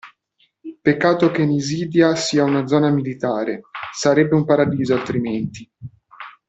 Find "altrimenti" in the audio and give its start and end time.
4.95-5.71